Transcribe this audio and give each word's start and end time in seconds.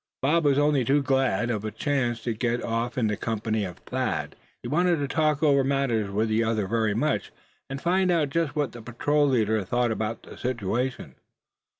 Bob 0.19 0.45
was 0.45 0.57
only 0.57 0.83
too 0.83 1.03
glad 1.03 1.51
of 1.51 1.63
a 1.63 1.69
chance 1.69 2.23
to 2.23 2.33
get 2.33 2.63
off 2.63 2.97
in 2.97 3.05
the 3.05 3.15
company 3.15 3.63
of 3.63 3.77
Thad. 3.77 4.35
He 4.63 4.67
wanted 4.67 4.95
to 4.97 5.07
talk 5.07 5.43
over 5.43 5.63
matters 5.63 6.09
with 6.09 6.27
the 6.27 6.43
other 6.43 6.65
very 6.65 6.95
much, 6.95 7.31
and 7.69 7.79
find 7.79 8.09
out 8.09 8.31
just 8.31 8.55
what 8.55 8.71
the 8.71 8.81
patrol 8.81 9.27
leader 9.27 9.63
thought 9.63 9.91
about 9.91 10.23
the 10.23 10.37
situation. 10.39 11.13